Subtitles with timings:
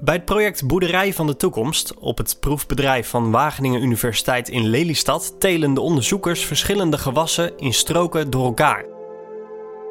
[0.00, 5.34] Bij het project Boerderij van de Toekomst op het proefbedrijf van Wageningen Universiteit in Lelystad
[5.38, 8.84] telen de onderzoekers verschillende gewassen in stroken door elkaar.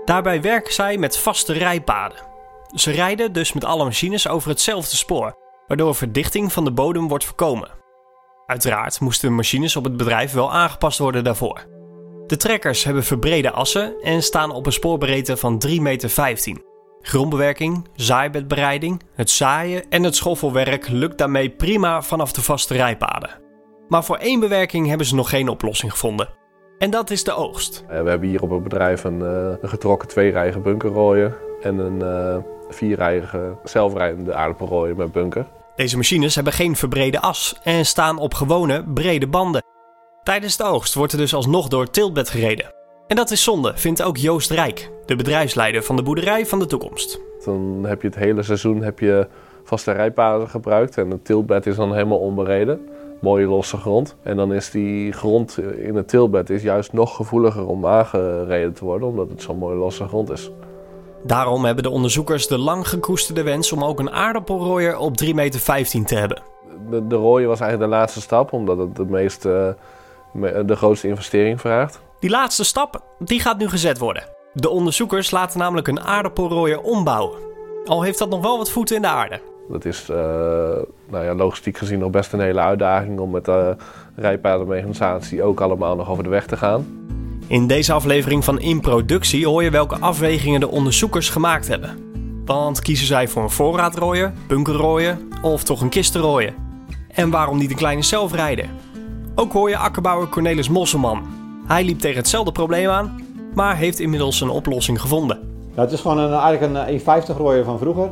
[0.06, 2.18] Daarbij werken zij met vaste rijpaden.
[2.74, 5.36] Ze rijden dus met alle machines over hetzelfde spoor,
[5.68, 7.72] waardoor verdichting van de bodem wordt voorkomen.
[8.46, 11.66] Uiteraard moesten de machines op het bedrijf wel aangepast worden daarvoor.
[12.28, 16.65] De trekkers hebben verbrede assen en staan op een spoorbreedte van 3,15 meter.
[17.08, 23.30] Grondbewerking, zaaibedbereiding, het zaaien en het schoffelwerk lukt daarmee prima vanaf de vaste rijpaden.
[23.88, 26.30] Maar voor één bewerking hebben ze nog geen oplossing gevonden.
[26.78, 27.84] En dat is de oogst.
[27.84, 32.00] Uh, we hebben hier op het bedrijf een, uh, een getrokken tweerijige bunkerrooier en een
[32.00, 32.38] uh,
[32.70, 35.48] vierrijige zelfrijdende aardappelrooier met bunker.
[35.76, 39.64] Deze machines hebben geen verbrede as en staan op gewone brede banden.
[40.24, 42.75] Tijdens de oogst wordt er dus alsnog door het tiltbed gereden.
[43.08, 46.66] En dat is zonde, vindt ook Joost Rijk, de bedrijfsleider van de boerderij van de
[46.66, 47.20] toekomst.
[47.44, 49.28] Dan heb je het hele seizoen heb je
[49.64, 52.88] vaste rijpaden gebruikt en het tiltbed is dan helemaal onbereden.
[53.22, 54.16] Mooie losse grond.
[54.24, 58.86] En dan is die grond in het tiltbed is juist nog gevoeliger om aangereden te
[58.86, 60.52] worden, omdat het zo'n mooie losse grond is.
[61.24, 66.06] Daarom hebben de onderzoekers de lang gekoesterde wens om ook een aardappelrooier op 3,15 meter
[66.06, 66.42] te hebben.
[66.90, 69.76] De, de rooier was eigenlijk de laatste stap, omdat het de, meeste,
[70.66, 72.04] de grootste investering vraagt.
[72.20, 74.24] Die laatste stap die gaat nu gezet worden.
[74.54, 77.40] De onderzoekers laten namelijk een aardappelrooier ombouwen.
[77.86, 79.42] Al heeft dat nog wel wat voeten in de aarde.
[79.70, 80.18] Dat is uh,
[81.10, 83.76] nou ja, logistiek gezien nog best een hele uitdaging om met de
[84.16, 87.04] rijpadenmechanisatie ook allemaal nog over de weg te gaan.
[87.48, 92.14] In deze aflevering van In Productie hoor je welke afwegingen de onderzoekers gemaakt hebben.
[92.46, 96.54] Want kiezen zij voor een voorraadrooier, bunkerrooier of toch een kistenrooier?
[97.08, 98.70] En waarom niet een kleine zelfrijder?
[99.36, 101.45] Ook hoor je akkerbouwer Cornelis Mosselman.
[101.68, 103.22] Hij liep tegen hetzelfde probleem aan,
[103.54, 105.40] maar heeft inmiddels een oplossing gevonden.
[105.76, 108.10] Ja, het is gewoon een, eigenlijk een 1,50 rooier van vroeger.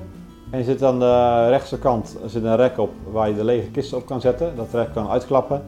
[0.50, 3.68] En je zit aan de rechtse kant zit een rek op waar je de lege
[3.68, 4.56] kisten op kan zetten.
[4.56, 5.64] Dat rek kan uitklappen.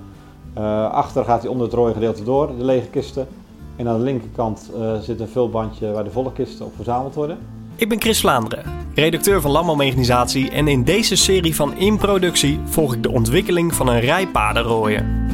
[0.58, 3.28] Uh, achter gaat hij onder het rode gedeelte door, de lege kisten.
[3.76, 7.38] En aan de linkerkant uh, zit een vulbandje waar de volle kisten op verzameld worden.
[7.76, 8.64] Ik ben Chris Vlaanderen,
[8.94, 13.88] redacteur van Landbouwmechanisatie en in deze serie van In Productie volg ik de ontwikkeling van
[13.88, 15.25] een rijpadenrooier.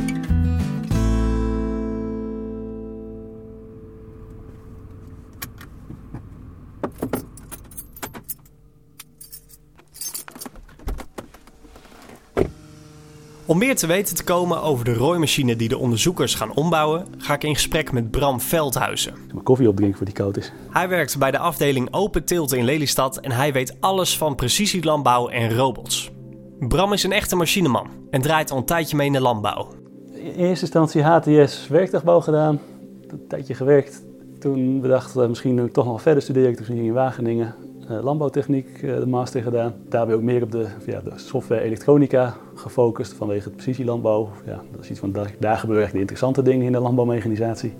[13.51, 17.33] Om meer te weten te komen over de rooimachine die de onderzoekers gaan ombouwen, ga
[17.33, 19.13] ik in gesprek met Bram Veldhuizen.
[19.31, 20.51] Mijn koffie opdrinken voor die koud is.
[20.69, 25.27] Hij werkt bij de afdeling Open Tilt in Lelystad en hij weet alles van precisielandbouw
[25.27, 26.11] en robots.
[26.59, 29.67] Bram is een echte machineman en draait al een tijdje mee in de landbouw.
[30.13, 32.59] In eerste instantie HTS werktuigbouw gedaan,
[33.07, 34.03] een tijdje gewerkt.
[34.39, 37.55] Toen bedacht we misschien toch nog verder studeren, toen ging ik in Wageningen
[38.03, 39.73] landbouwtechniek uh, de master gedaan.
[39.89, 44.29] Daarbij ook meer op de, ja, de software elektronica gefocust vanwege het precisielandbouw.
[44.45, 47.73] Ja, dat is iets van, daar, daar gebeuren echt de interessante dingen in de landbouwmechanisatie.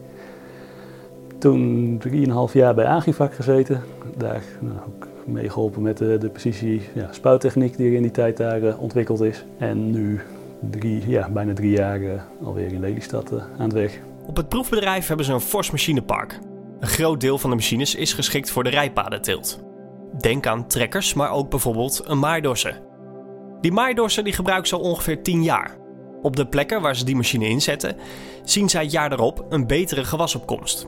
[1.37, 3.81] Toen 3,5 jaar bij Agrivac gezeten.
[4.17, 8.37] Daar nou, ook meegeholpen met de, de precisie ja, spuittechniek die er in die tijd
[8.37, 9.45] daar uh, ontwikkeld is.
[9.57, 10.21] En nu
[10.69, 14.01] drie, ja, bijna drie jaar alweer in Lelystad aan het werk.
[14.25, 16.39] Op het proefbedrijf hebben ze een fors machinepark.
[16.79, 19.70] Een groot deel van de machines is geschikt voor de rijpadenteelt.
[20.21, 22.81] Denk aan trekkers, maar ook bijvoorbeeld een maaidorser.
[23.61, 25.77] Die maaidorser die gebruikt ze al ongeveer 10 jaar.
[26.21, 27.97] Op de plekken waar ze die machine inzetten,
[28.43, 30.87] zien zij jaar erop een betere gewasopkomst.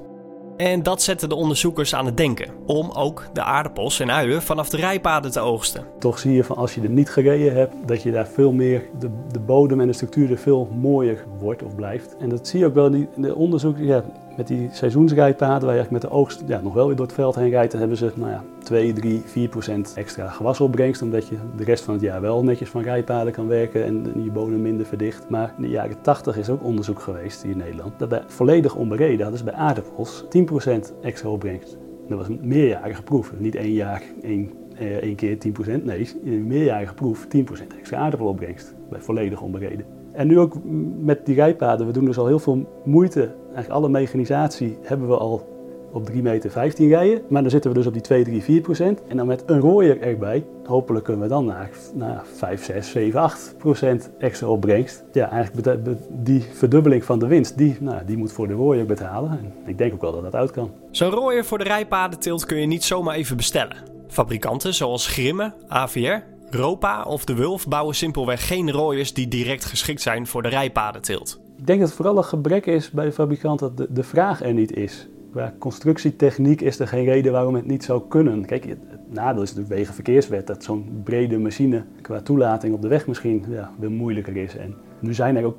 [0.58, 4.70] En dat zette de onderzoekers aan het denken, om ook de aardappels en uien vanaf
[4.70, 5.86] de rijpaden te oogsten.
[6.00, 8.84] Toch zie je van als je er niet gereden hebt, dat je daar veel meer,
[9.00, 12.16] de, de bodem en de structuur er veel mooier wordt of blijft.
[12.20, 14.04] En dat zie je ook wel in de onderzoek, ja,
[14.38, 17.36] met die seizoensrijpaden, waar je met de oogst ja, nog wel weer door het veld
[17.36, 21.64] heen rijdt, hebben ze nou ja, 2, 3, 4 procent extra gewasopbrengst, omdat je de
[21.64, 25.30] rest van het jaar wel netjes van rijpaden kan werken en je bodem minder verdicht.
[25.30, 28.76] Maar in de jaren 80 is ook onderzoek geweest hier in Nederland, dat bij volledig
[28.76, 31.78] onbereden hadden ze bij aardappels 10 procent extra opbrengst.
[32.08, 36.34] Dat was een meerjarige proef, niet één jaar, één, eh, keer 10 procent, nee, in
[36.34, 39.86] een meerjarige proef 10 procent extra aardappelopbrengst bij volledig onbereden.
[40.12, 40.56] En nu ook
[41.00, 43.32] met die rijpaden, we doen dus al heel veel moeite.
[43.54, 45.52] Eigenlijk alle mechanisatie hebben we al
[45.92, 47.22] op 3 meter 15 rijden.
[47.30, 49.02] Maar dan zitten we dus op die 2, 3, 4 procent.
[49.08, 53.20] En dan met een rooier erbij, hopelijk kunnen we dan naar, naar 5, 6, 7,
[53.20, 55.04] 8 procent extra opbrengst.
[55.12, 59.32] Ja, eigenlijk die verdubbeling van de winst, die, nou, die moet voor de rooier betalen.
[59.32, 60.72] En ik denk ook wel dat dat uit kan.
[60.92, 63.78] Zo'n rooier voor de rijpadenteelt kun je niet zomaar even bestellen.
[64.08, 70.02] Fabrikanten zoals Grimme, AVR Ropa of de Wulf bouwen simpelweg geen rooiers die direct geschikt
[70.02, 71.43] zijn voor de rijpadenteelt.
[71.64, 74.42] Ik denk dat het vooral een gebrek is bij de fabrikant dat de, de vraag
[74.42, 75.08] er niet is.
[75.32, 78.46] qua constructietechniek is er geen reden waarom het niet zou kunnen.
[78.46, 78.80] Kijk, het
[79.10, 83.72] nadeel is natuurlijk wegenverkeerswet dat zo'n brede machine qua toelating op de weg misschien ja,
[83.90, 84.56] moeilijker is.
[84.56, 85.58] En nu zijn er ook,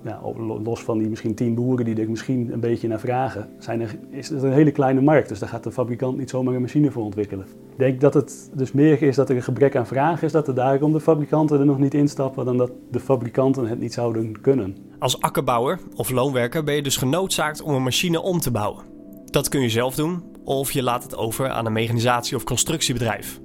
[0.65, 3.97] los van die misschien tien boeren die er misschien een beetje naar vragen, zijn er,
[4.11, 5.29] is het een hele kleine markt.
[5.29, 7.47] Dus daar gaat de fabrikant niet zomaar een machine voor ontwikkelen.
[7.71, 10.49] Ik denk dat het dus meer is dat er een gebrek aan vraag is, dat
[10.49, 14.41] er daarom de fabrikanten er nog niet instappen dan dat de fabrikanten het niet zouden
[14.41, 14.77] kunnen.
[14.99, 18.85] Als akkerbouwer of loonwerker ben je dus genoodzaakt om een machine om te bouwen.
[19.25, 23.41] Dat kun je zelf doen of je laat het over aan een mechanisatie- of constructiebedrijf.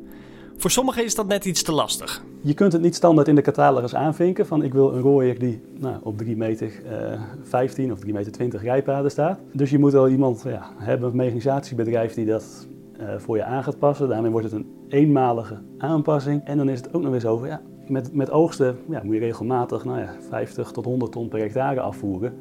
[0.60, 2.24] Voor sommigen is dat net iets te lastig.
[2.42, 5.62] Je kunt het niet standaard in de catalogus aanvinken van ik wil een rooier die
[5.78, 9.40] nou, op 3 meter uh, 15 of 3 meter 20 rijpaden staat.
[9.54, 12.68] Dus je moet wel iemand ja, hebben, een mechanisatiebedrijf die dat
[13.00, 14.08] uh, voor je aan gaat passen.
[14.10, 16.42] Daarmee wordt het een eenmalige aanpassing.
[16.46, 19.20] En dan is het ook nog eens over, ja, met, met oogsten ja, moet je
[19.20, 22.34] regelmatig nou ja, 50 tot 100 ton per hectare afvoeren.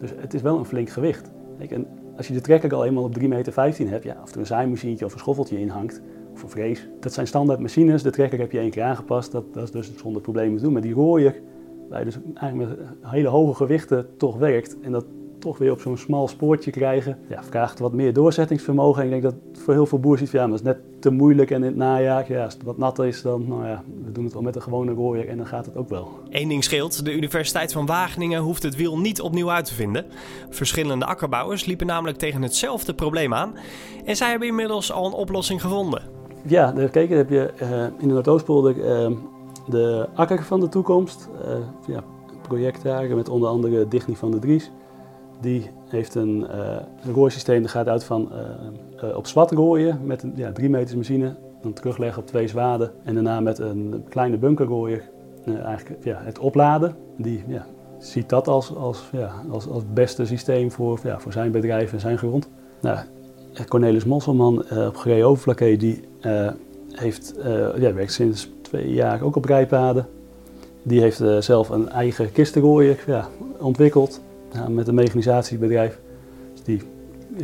[0.00, 1.30] Dus het is wel een flink gewicht.
[1.58, 1.86] Kijk, en
[2.16, 4.46] als je de trekker al eenmaal op 3 meter 15 hebt, ja, of er een
[4.46, 6.00] zaaimachientje of een schoffeltje in hangt,
[6.42, 6.88] een vrees.
[7.00, 9.90] Dat zijn standaard machines, de trekker heb je één keer aangepast, dat, dat is dus
[9.96, 10.72] zonder problemen te doen.
[10.72, 11.34] Maar die rooier,
[11.88, 15.04] waar je dus eigenlijk met hele hoge gewichten toch werkt en dat
[15.44, 19.00] toch weer op zo'n smal spoortje krijgen, ja, vraagt wat meer doorzettingsvermogen.
[19.00, 21.50] En ik denk dat voor heel veel boeren ziet, ja, dat is net te moeilijk
[21.50, 24.24] en in het najaar, ja, als het wat natter is, dan, nou ja, we doen
[24.24, 26.10] het wel met een gewone rooier en dan gaat het ook wel.
[26.30, 30.04] Eén ding scheelt, de Universiteit van Wageningen hoeft het wiel niet opnieuw uit te vinden.
[30.50, 33.54] Verschillende akkerbouwers liepen namelijk tegen hetzelfde probleem aan
[34.04, 36.13] en zij hebben inmiddels al een oplossing gevonden.
[36.46, 39.16] Ja, kijk, dan heb je uh, in de Noordoostpolder uh,
[39.68, 41.28] de akker van de toekomst.
[41.44, 42.02] Uh, ja,
[42.42, 44.70] project daar met onder andere Digny van de Dries.
[45.40, 46.46] Die heeft een,
[47.02, 48.32] een rooisysteem dat gaat uit van
[49.14, 51.36] op zwart rooien met een ja, 3 meters machine.
[51.62, 55.02] Dan terugleggen op twee zwaden en daarna met een kleine bunkerrooier
[55.64, 56.96] eigenlijk ja, het opladen.
[57.16, 57.66] Die ja,
[57.98, 62.00] ziet dat als, als, ja, als, als beste systeem voor, ja, voor zijn bedrijf en
[62.00, 62.48] zijn grond.
[62.80, 62.98] Nou,
[63.68, 66.50] Cornelis Mosselman uh, op Geree Overflakke, die uh,
[66.92, 67.44] heeft, uh,
[67.78, 70.06] ja, werkt sinds twee jaar ook op rijpaden.
[70.82, 73.28] Die heeft zelf een eigen kistenrooier ja,
[73.58, 74.20] ontwikkeld
[74.68, 76.00] met een mechanisatiebedrijf.
[76.52, 76.82] Dus die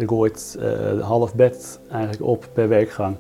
[0.06, 0.58] rooit
[1.00, 3.16] half bed eigenlijk op per werkgang.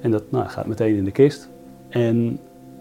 [0.00, 1.48] En dat nou, gaat meteen in de kist.
[1.88, 2.40] En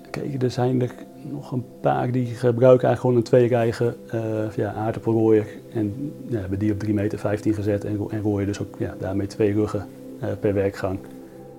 [0.09, 0.91] kijk, er zijn er
[1.23, 5.47] nog een paar die gebruiken eigenlijk gewoon een tweerijige uh, ja, aardappelrooier.
[5.73, 9.27] En ja, hebben die op 3,15 meter gezet en, en rooien dus ook ja, daarmee
[9.27, 9.87] twee ruggen
[10.23, 10.99] uh, per werkgang.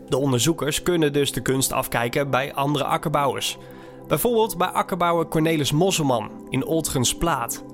[0.08, 3.58] De onderzoekers kunnen dus de kunst afkijken bij andere akkerbouwers.
[4.08, 7.64] Bijvoorbeeld bij akkerbouwer Cornelis Mosselman in Oltgens Plaat.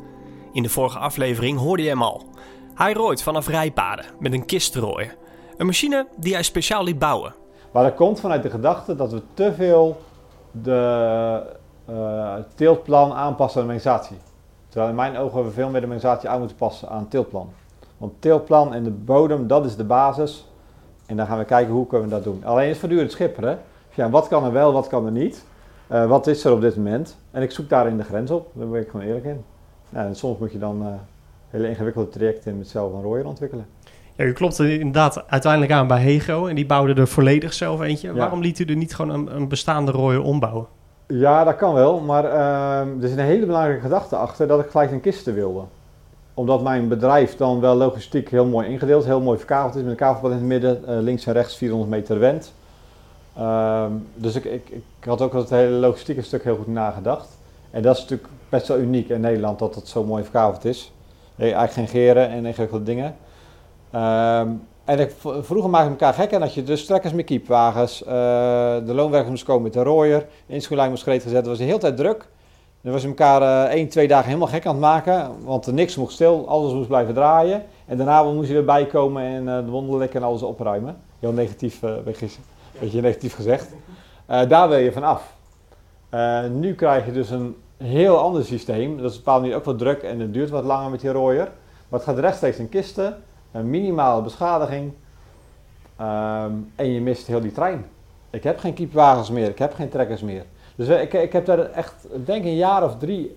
[0.52, 2.22] In de vorige aflevering hoorde je hem al.
[2.74, 5.16] Hij rooit vanaf rijpaden met een kistrooier.
[5.56, 7.34] Een machine die hij speciaal liet bouwen.
[7.72, 10.00] Maar dat komt vanuit de gedachte dat we te veel
[10.50, 11.56] de
[11.90, 14.16] uh, teeltplan aanpassen aan de mechanisatie.
[14.68, 17.52] Terwijl in mijn ogen we veel meer de mechanisatie aan moeten passen aan het teeltplan.
[17.96, 20.48] Want teeltplan en de bodem, dat is de basis.
[21.06, 22.44] En dan gaan we kijken hoe kunnen we dat doen.
[22.44, 23.58] Alleen is voortdurend schipperen.
[23.94, 25.44] Ja, wat kan er wel, wat kan er niet?
[25.92, 27.16] Uh, wat is er op dit moment?
[27.30, 28.50] En ik zoek daarin de grens op.
[28.52, 29.44] Daar ben ik gewoon eerlijk in.
[29.88, 30.88] Nou, en soms moet je dan uh,
[31.50, 33.66] hele ingewikkelde trajecten met zelf een rooier ontwikkelen.
[34.16, 38.08] Ja, u klopt inderdaad uiteindelijk aan bij Hego en die bouwde er volledig zelf eentje.
[38.08, 38.14] Ja.
[38.14, 40.66] Waarom liet u er niet gewoon een, een bestaande rooier ombouwen?
[41.06, 44.70] Ja, dat kan wel, maar uh, er zit een hele belangrijke gedachte achter dat ik
[44.70, 45.62] gelijk een kisten wilde.
[46.34, 49.96] Omdat mijn bedrijf dan wel logistiek heel mooi ingedeeld, heel mooi verkaveld is, met een
[49.96, 52.52] kavelpad in het midden, uh, links en rechts 400 meter wend.
[53.38, 57.28] Uh, dus ik, ik, ik, had ook het hele logistieke stuk heel goed nagedacht.
[57.70, 60.92] En dat is natuurlijk best wel uniek in Nederland dat het zo mooi verkaveld is.
[61.36, 63.16] Eigenlijk geen geren en ingewikkelde dingen.
[64.84, 68.08] En ik, vroeger maakte ik elkaar gek en dat je dus trekkers met kiepwagens, uh,
[68.86, 71.46] de loonwerkers moest komen met de rooier, de inschoellijn moest gereed gezet.
[71.46, 72.28] Was de hele tijd druk.
[72.80, 75.96] Dan was je elkaar uh, één, twee dagen helemaal gek aan het maken, want niks
[75.96, 77.62] mocht stil, alles moest blijven draaien.
[77.86, 80.96] En daarna moest je weer bijkomen en uh, de wonden en alles opruimen.
[81.18, 81.90] Heel negatief, uh,
[82.78, 83.68] beetje negatief gezegd.
[84.26, 85.34] daar wil je van af.
[86.50, 88.96] nu krijg je dus een heel ander systeem.
[88.96, 91.52] Dat is bepaald niet ook wat druk en het duurt wat langer met die rooier.
[91.88, 93.16] Maar het gaat rechtstreeks in kisten
[93.54, 94.92] een minimale beschadiging
[96.00, 97.86] um, en je mist heel die trein.
[98.30, 100.44] Ik heb geen kiepwagens meer, ik heb geen trekkers meer.
[100.74, 103.36] Dus ik, ik heb daar echt, denk een jaar of drie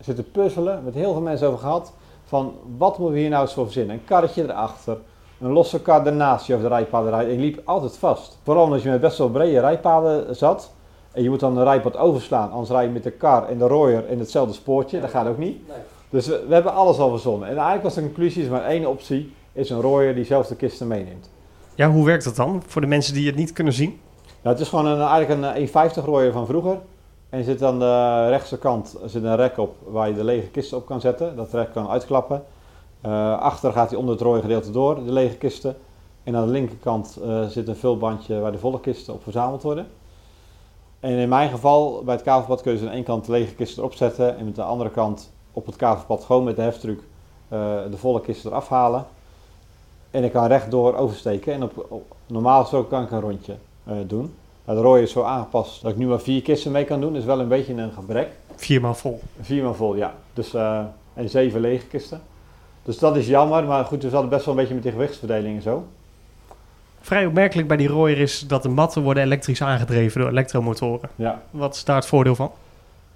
[0.00, 1.92] zitten puzzelen, met heel veel mensen over gehad,
[2.24, 3.96] van wat moeten we hier nou eens voor verzinnen?
[3.96, 4.98] Een karretje erachter,
[5.40, 7.30] een losse kar ernaast je over de rijpaden rijdt.
[7.30, 8.38] Je liep altijd vast.
[8.42, 10.70] Vooral als je met best wel brede rijpaden zat.
[11.12, 13.66] En je moet dan een rijpad overslaan, anders rij je met de kar en de
[13.66, 15.00] rooier in hetzelfde spoortje.
[15.00, 15.60] Dat gaat ook niet.
[16.12, 17.48] Dus we, we, hebben alles al verzonnen.
[17.48, 20.56] En eigenlijk was de conclusie, is maar één optie, is een rooier die zelf de
[20.56, 21.30] kisten meeneemt.
[21.74, 24.00] Ja, hoe werkt dat dan voor de mensen die het niet kunnen zien?
[24.42, 26.78] Nou, het is gewoon een, eigenlijk een 1,50 rooier van vroeger.
[27.28, 30.48] En je zit aan de rechtse kant zit een rek op waar je de lege
[30.48, 31.36] kisten op kan zetten.
[31.36, 32.44] Dat rek kan uitklappen.
[33.06, 35.76] Uh, achter gaat hij onder het rode gedeelte door, de lege kisten.
[36.24, 39.86] En aan de linkerkant uh, zit een vulbandje waar de volle kisten op verzameld worden.
[41.00, 43.54] En in mijn geval, bij het kavelpad kun je dus aan één kant de lege
[43.54, 44.38] kisten erop zetten.
[44.38, 47.58] En met de andere kant op het kavelpad gewoon met de heftruck uh,
[47.90, 49.06] de volle kisten eraf halen.
[50.10, 51.52] En ik kan rechtdoor oversteken.
[51.52, 53.54] En op, op normaal zo kan ik een rondje
[54.06, 54.34] doen.
[54.64, 57.12] Nou, de is zo aangepast dat ik nu maar vier kisten mee kan doen.
[57.12, 58.28] Dat is wel een beetje een gebrek.
[58.56, 59.20] Viermaal vol.
[59.40, 60.14] Viermaal vol, ja.
[60.32, 60.54] Dus,
[61.14, 62.20] en zeven lege kisten.
[62.82, 65.56] Dus dat is jammer, maar goed, we zaten best wel een beetje met die gewichtsverdeling
[65.56, 65.86] en zo.
[67.00, 71.10] Vrij opmerkelijk bij die Royer is dat de matten worden elektrisch aangedreven door elektromotoren.
[71.14, 71.42] Ja.
[71.50, 72.50] Wat is daar het voordeel van?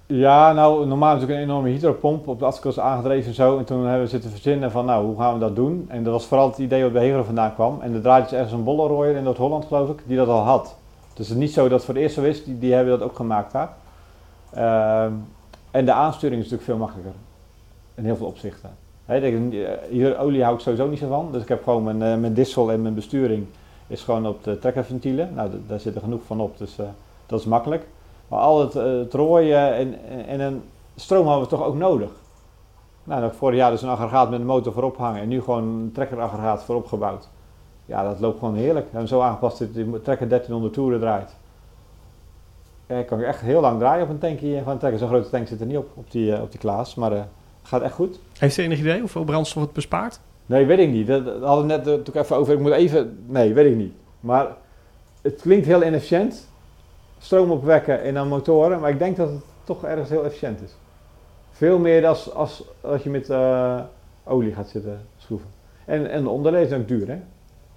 [0.09, 3.57] Ja, nou, normaal is natuurlijk een enorme hydropomp op de Atskos aangedreven en zo.
[3.57, 5.85] En toen hebben we zitten verzinnen van, nou, hoe gaan we dat doen?
[5.87, 7.81] En dat was vooral het idee wat bij Hegel vandaan kwam.
[7.81, 10.75] En er draaide dus ergens een bollenrooier in Noord-Holland, geloof ik, die dat al had.
[11.13, 12.99] Dus het is niet zo dat het voor het eerst zo is, die, die hebben
[12.99, 13.73] dat ook gemaakt daar.
[14.55, 15.03] Uh,
[15.71, 17.13] en de aansturing is natuurlijk veel makkelijker.
[17.95, 18.69] In heel veel opzichten.
[19.05, 19.49] He,
[19.89, 21.29] hier olie hou ik sowieso niet zo van.
[21.31, 23.45] Dus ik heb gewoon mijn, uh, dissel en mijn besturing
[23.87, 25.29] is gewoon op de trekkerventielen.
[25.33, 26.85] Nou, daar zit er genoeg van op, dus uh,
[27.25, 27.85] dat is makkelijk.
[28.27, 29.95] Maar al het, uh, het rooien en,
[30.27, 30.61] en, een
[30.95, 32.09] stroom hadden we toch ook nodig.
[33.03, 35.63] Nou, dat vorig jaar dus een aggregaat met een motor voorop hangen en nu gewoon
[35.63, 37.29] een trekkeraggregaat voorop gebouwd.
[37.85, 38.85] Ja, dat loopt gewoon heerlijk.
[38.85, 41.35] We hebben zo aangepast dat de trekker 1300 toeren draait.
[42.87, 44.99] Ja, kan ik echt heel lang draaien op een tankje van een trekker.
[44.99, 46.95] Zo'n grote tank zit er niet op, op die, op die Klaas.
[46.95, 47.27] Maar
[47.67, 48.19] Gaat echt goed.
[48.39, 50.19] Heeft u enig idee hoeveel brandstof het bespaart?
[50.45, 51.07] Nee, weet ik niet.
[51.07, 52.53] Dat, hadden we net natuurlijk even over.
[52.53, 53.23] Ik moet even.
[53.25, 53.93] Nee, weet ik niet.
[54.19, 54.47] Maar
[55.21, 56.47] het klinkt heel inefficiënt.
[57.19, 58.79] Stroom opwekken en dan motoren.
[58.79, 60.75] Maar ik denk dat het toch ergens heel efficiënt is.
[61.51, 63.79] Veel meer dan als, als, als je met uh,
[64.23, 65.47] olie gaat zitten schroeven.
[65.85, 67.19] En, en de onderdelen zijn ook duur, hè?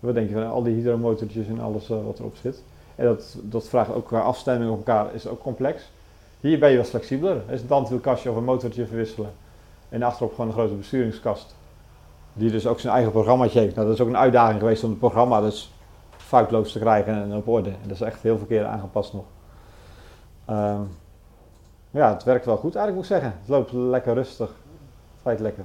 [0.00, 2.62] Wat denk je van al die hydromotortjes en alles uh, wat erop zit?
[2.94, 5.90] En dat, dat vraagt ook qua afstemming op elkaar, is ook complex.
[6.40, 7.36] Hier ben je wat flexibeler.
[7.46, 9.30] Er is een tandwielkastje of een motortje verwisselen.
[9.88, 11.54] En achterop gewoon een grote besturingskast.
[12.32, 13.74] Die dus ook zijn eigen programmaatje heeft.
[13.74, 15.72] Nou, dat is ook een uitdaging geweest om het programma dus
[16.30, 17.70] foutloos te krijgen en op orde.
[17.70, 19.24] En dat is echt heel verkeerd aangepast nog.
[20.50, 20.88] Um,
[21.90, 23.40] ja, het werkt wel goed eigenlijk moet ik zeggen.
[23.40, 24.50] Het loopt lekker rustig.
[25.22, 25.64] Feit lekker.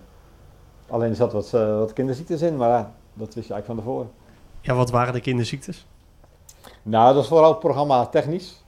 [0.90, 3.76] Alleen er zat wat, uh, wat kinderziektes in, maar uh, dat wist je eigenlijk van
[3.76, 4.12] tevoren.
[4.62, 5.86] Ja, wat waren de kinderziektes?
[6.84, 8.64] Nou, dat is vooral het programma technisch.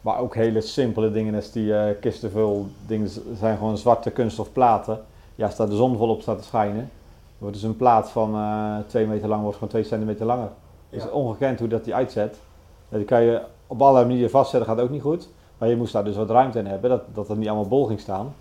[0.00, 5.00] Maar ook hele simpele dingen als die uh, kistenvul dingen zijn gewoon zwarte kunststof platen.
[5.34, 6.90] Ja, als daar de zon volop staat te schijnen,
[7.38, 10.48] wordt dus een plaat van uh, 2 meter lang wordt gewoon 2 centimeter langer.
[10.90, 12.38] Het is ongekend hoe dat die uitzet.
[12.88, 15.28] Die kan je op allerlei manieren vastzetten, gaat ook niet goed.
[15.58, 17.86] Maar je moest daar dus wat ruimte in hebben, dat, dat er niet allemaal bol
[17.86, 18.34] ging staan.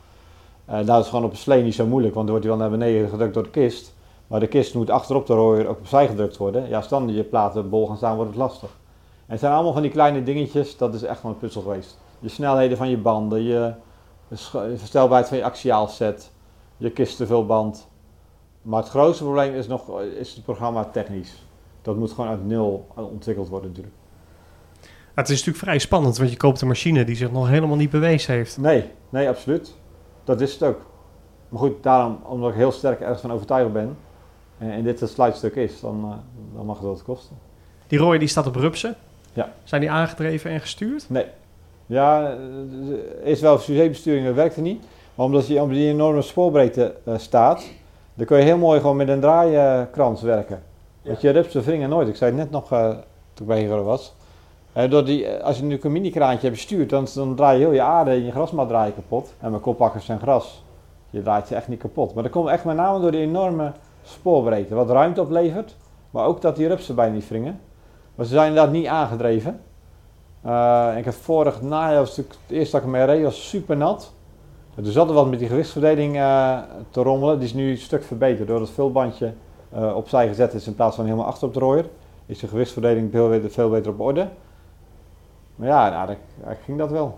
[0.70, 2.68] Uh, nou, is gewoon op een slee niet zo moeilijk, want dan wordt hij wel
[2.70, 3.96] naar beneden gedrukt door de kist.
[4.28, 6.70] Maar de kist moet achterop de rooier ook opzij gedrukt worden.
[6.70, 8.70] Ja, als dan je platen bol gaan staan, wordt het lastig.
[8.70, 11.98] En het zijn allemaal van die kleine dingetjes, dat is echt gewoon een puzzel geweest.
[12.20, 13.74] Je snelheden van je banden, je,
[14.76, 16.32] verstelbaarheid van je axiaalset,
[16.78, 17.88] je kistenvulband.
[18.62, 21.47] Maar het grootste probleem is nog is het programma technisch.
[21.88, 23.96] Dat moet gewoon uit nul ontwikkeld worden natuurlijk.
[25.14, 27.90] het is natuurlijk vrij spannend, want je koopt een machine die zich nog helemaal niet
[27.90, 28.58] bewezen heeft.
[28.58, 29.76] Nee, nee, absoluut.
[30.24, 30.86] Dat is het ook.
[31.50, 33.98] Maar goed, daarom, omdat ik heel sterk ergens van overtuigd ben,
[34.58, 36.12] en, dit het sluitstuk is, dan, uh,
[36.56, 37.36] dan mag het wat kosten.
[37.88, 38.96] Die rode die staat op rupsen.
[39.34, 39.54] Ja.
[39.64, 41.06] Zijn die aangedreven en gestuurd?
[41.10, 41.26] Nee.
[41.86, 42.22] Ja,
[43.22, 44.84] er is wel besturing, dat werkte niet.
[45.16, 47.64] Maar omdat je op die enorme spoorbreedte uh, staat,
[48.14, 50.67] dan kun je heel mooi gewoon met een draaikrans werken.
[51.08, 52.08] Want je rupsen wringen nooit.
[52.08, 53.00] Ik zei net nog uh, toen
[53.40, 54.14] ik bij hier was.
[54.78, 57.74] Uh, door die, als je nu een mini-kraantje hebt bestuurd, dan, dan draai je heel
[57.74, 59.34] je aarde en je grasmat draai je kapot.
[59.40, 60.64] En mijn koppakkers zijn gras.
[61.10, 62.14] Je draait ze echt niet kapot.
[62.14, 63.72] Maar dat komt echt met name door die enorme
[64.04, 64.76] spoorbreedte.
[64.76, 65.76] Wat ruimte oplevert,
[66.10, 67.60] maar ook dat die rupsen bijna niet wringen.
[68.16, 69.62] Maar ze zijn inderdaad niet aangedreven.
[70.98, 74.14] Ik heb vorig najaar, het eerste dat ik ermee reed, was super nat.
[74.76, 76.14] Er zat er wat met die gewichtsverdeling
[76.90, 77.40] te rommelen.
[77.40, 79.34] Die is nu een stuk verbeterd door het vulbandje
[79.76, 81.86] uh, opzij gezet is in plaats van helemaal achter op de rooier.
[82.26, 84.28] Is de gewichtsverdeling veel, veel beter op orde.
[85.56, 87.18] Maar ja, nou, dat, ging dat wel.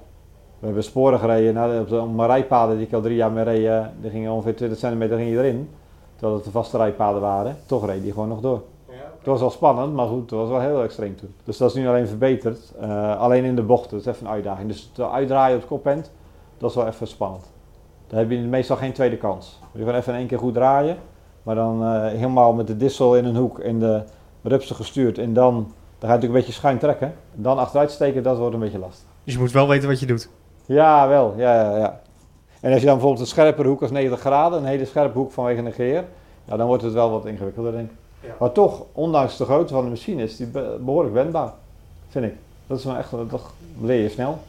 [0.60, 1.54] We hebben sporen gereden.
[1.54, 4.56] Nou, op de mijn rijpaden die ik al drie jaar mee reed, die gingen ongeveer
[4.56, 5.70] 20 centimeter ging erin.
[6.16, 7.58] Terwijl het de vaste rijpaden waren.
[7.66, 8.62] Toch reed die gewoon nog door.
[9.20, 11.34] Het was wel spannend, maar goed, het was wel heel extreem toen.
[11.44, 12.74] Dus dat is nu alleen verbeterd.
[12.82, 14.68] Uh, alleen in de bochten, dat is even een uitdaging.
[14.68, 16.12] Dus het uitdraaien op het kopend,
[16.58, 17.52] dat is wel even spannend.
[18.08, 19.60] Dan heb je meestal geen tweede kans.
[19.72, 20.98] Je kan even in één keer goed draaien,
[21.44, 24.04] maar dan uh, helemaal met de dissel in een hoek en de
[24.42, 25.18] rupsen gestuurd.
[25.18, 25.64] En dan, dan
[26.00, 27.08] ga je natuurlijk een beetje schuin trekken.
[27.36, 29.08] En dan achteruit steken, dat wordt een beetje lastig.
[29.24, 30.30] Dus je moet wel weten wat je doet?
[30.66, 31.34] Ja, wel.
[31.38, 32.02] Ja, ja, ja.
[32.60, 35.32] En als je dan bijvoorbeeld een scherpere hoek als 90 graden, een hele scherpe hoek
[35.32, 36.06] vanwege een geheer,
[36.46, 37.96] ja, dan wordt het wel wat ingewikkelder denk ik.
[38.22, 38.36] Ja.
[38.40, 40.48] Maar toch, ondanks de grootte van de machine, is die
[40.80, 41.54] behoorlijk wendbaar,
[42.10, 42.34] vind ik.
[42.68, 43.42] Dat is wel echt, dat
[43.82, 44.40] leer je snel.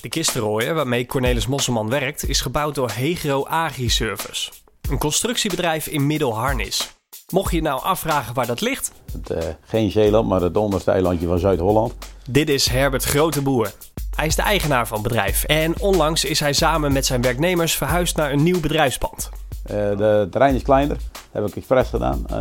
[0.00, 4.50] De kistenrooier waarmee Cornelis Mosselman werkt, is gebouwd door Hegro Agri-Service.
[4.90, 6.96] Een constructiebedrijf in Middelharnis.
[7.28, 8.92] Mocht je je nou afvragen waar dat ligt?
[9.12, 11.92] Het, uh, geen Zeeland, maar het onderste eilandje van Zuid-Holland.
[12.30, 13.72] Dit is Herbert Groteboer.
[14.16, 17.74] Hij is de eigenaar van het bedrijf en onlangs is hij samen met zijn werknemers
[17.74, 19.28] verhuisd naar een nieuw bedrijfspand.
[19.70, 22.26] Uh, de terrein is kleiner, dat heb ik expres gedaan.
[22.30, 22.36] Uh,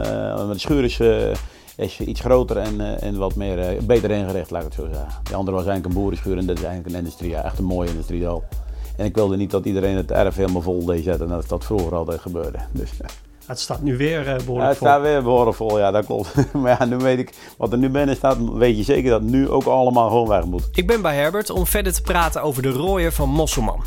[0.51, 0.99] de schuur is,
[1.75, 5.21] is, iets groter en, en wat meer, beter ingericht, laat ik het zo zeggen.
[5.23, 7.89] Die andere was eigenlijk een boerenschuur en dit is eigenlijk een industrie, echt een mooie
[7.89, 8.43] industrieel.
[8.97, 11.95] En ik wilde niet dat iedereen het erf helemaal vol deed zetten, dat dat vroeger
[11.95, 12.59] altijd gebeurde.
[12.71, 12.89] Dus,
[13.45, 14.61] het staat nu weer behoorlijk vol.
[14.61, 16.33] Het staat weer behoorlijk vol, ja, dat klopt.
[16.53, 19.29] maar ja, nu weet ik, wat er nu binnen staat, weet je zeker dat het
[19.29, 20.69] nu ook allemaal gewoon weg moet.
[20.71, 23.83] Ik ben bij Herbert om verder te praten over de rooien van Mosselman.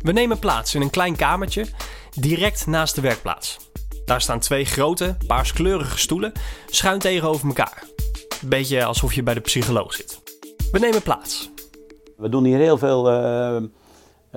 [0.00, 1.66] We nemen plaats in een klein kamertje,
[2.14, 3.58] direct naast de werkplaats.
[4.04, 6.32] Daar staan twee grote, paarskleurige stoelen,
[6.66, 7.82] schuin tegenover elkaar.
[8.40, 10.22] Beetje alsof je bij de psycholoog zit.
[10.72, 11.50] We nemen plaats.
[12.16, 13.62] We doen hier heel veel uh,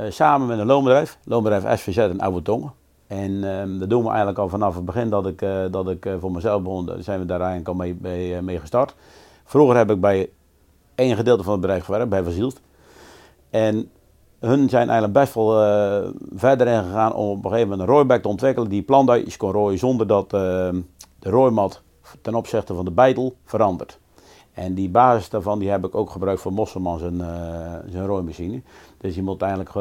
[0.09, 2.73] samen met een loonbedrijf, loonbedrijf SVZ en Oude Tongen.
[3.07, 6.05] En um, dat doen we eigenlijk al vanaf het begin dat ik, uh, dat ik
[6.05, 8.95] uh, voor mezelf begon, zijn we daar eigenlijk al mee, mee, uh, mee, gestart.
[9.43, 10.29] Vroeger heb ik bij
[10.95, 12.61] één gedeelte van het bedrijf gewerkt, bij Vazielst.
[13.49, 13.89] En
[14.39, 15.51] hun zijn eigenlijk best wel
[16.35, 19.51] verder in gegaan om op een gegeven moment een rooibek te ontwikkelen die plantuitjes kon
[19.51, 20.81] rooien zonder dat ehm,
[21.19, 21.81] de rooimat
[22.21, 23.99] ten opzichte van de bijtel verandert.
[24.53, 27.17] En die basis daarvan die heb ik ook gebruikt voor Mosselman zijn,
[27.89, 28.61] zijn rooimachine.
[28.97, 29.71] Dus je moet eigenlijk,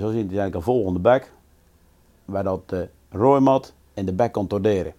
[0.00, 1.32] zo zien, eigenlijk een volgende bek
[2.24, 4.92] waar dat de rooimat en de bek contorderen.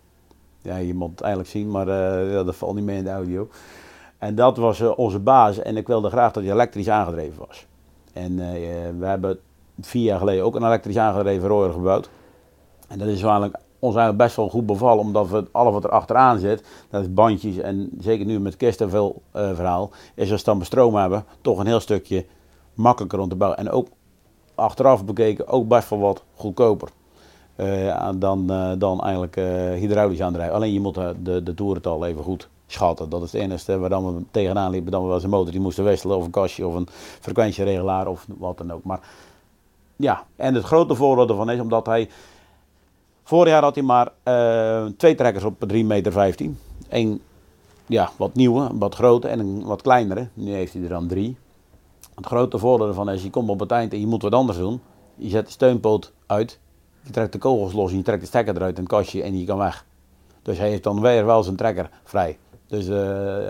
[0.62, 3.50] Ja, je moet het eigenlijk zien, maar uh, dat valt niet mee in de audio.
[4.18, 7.66] En dat was uh, onze basis en ik wilde graag dat hij elektrisch aangedreven was.
[8.14, 8.52] En uh,
[9.00, 9.40] we hebben
[9.82, 12.10] vier jaar geleden ook een elektrisch aangedreven rooier gebouwd.
[12.88, 15.90] En dat is eigenlijk, ons eigenlijk best wel goed bevallen, omdat we alles wat er
[15.90, 20.44] achteraan zit, dat is bandjes en zeker nu met kerst en veel verhaal, is als
[20.44, 22.26] we dan stroom hebben, toch een heel stukje
[22.80, 23.60] makkelijker om te bouwen.
[23.60, 23.88] En ook
[24.56, 26.90] achteraf bekeken ook best wel wat goedkoper.
[27.56, 30.56] Uh, dan, uh, dan eigenlijk uh, hydraulisch aandrijven.
[30.56, 33.10] Alleen je moet de, de toerental even goed schatten.
[33.10, 34.92] Dat is het enige waar dan we tegenaan liepen.
[34.92, 36.88] Dan was een motor die moesten wisselen of een kastje of een
[37.20, 38.84] frequentieregelaar of wat dan ook.
[38.84, 39.00] Maar
[39.96, 42.10] ja, en het grote voordeel ervan is omdat hij...
[43.24, 44.12] Vorig jaar had hij maar
[44.98, 46.36] twee trekkers op 3,15 meter.
[46.90, 47.22] Eén
[47.86, 50.28] ja, wat nieuwe, wat grote en een wat kleinere.
[50.34, 51.38] Nu heeft hij er dan drie.
[52.20, 54.58] Het grote voordeel ervan is, je komt op het eind en je moet wat anders
[54.58, 54.82] doen.
[55.16, 56.60] Je zet de steunpoot uit
[57.02, 59.32] je trekt de kogels los en je trekt de stekker eruit in het kastje en
[59.32, 59.86] die kan weg.
[60.42, 62.38] Dus hij heeft dan weer wel zijn trekker vrij.
[62.68, 62.96] Dus uh,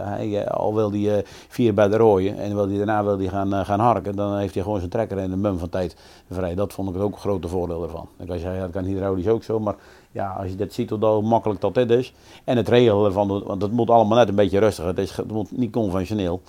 [0.05, 3.27] hij, al wil hij uh, vier bij de rooien en wil hij, daarna wil hij
[3.27, 5.95] gaan, gaan harken, dan heeft hij gewoon zijn trekker in de mum van tijd
[6.31, 6.55] vrij.
[6.55, 8.07] Dat vond ik ook een grote voordeel ervan.
[8.17, 9.75] Dan kan je zeggen, dat kan hydraulisch ook zo, maar
[10.11, 12.13] ja, als je dat ziet hoe makkelijk dat dit is.
[12.43, 15.31] En het regelen ervan, want het moet allemaal net een beetje rustig, het, is, het
[15.31, 16.41] moet niet conventioneel.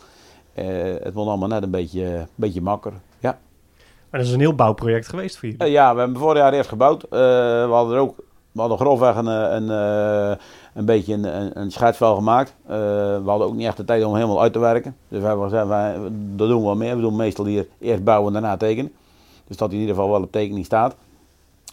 [1.03, 3.03] Het moet allemaal net een beetje, beetje makkelijker.
[3.19, 3.39] Ja.
[4.11, 5.67] Maar dat is een heel bouwproject geweest voor jullie.
[5.67, 7.05] Uh, ja, we hebben vorig jaar eerst gebouwd.
[7.05, 8.17] Uh, we hadden er ook,
[8.53, 10.39] we hadden grofweg een, een, een,
[10.75, 12.55] een beetje een, een, schetsvel gemaakt.
[12.65, 14.97] Uh, we hadden ook niet echt de tijd om helemaal uit te werken.
[15.09, 15.97] Dus we hebben gezegd, wij,
[16.35, 16.97] dat doen we wel meer.
[16.97, 18.93] We doen meestal hier eerst bouwen en daarna tekenen.
[19.47, 20.97] Dus dat in ieder geval wel op tekening staat.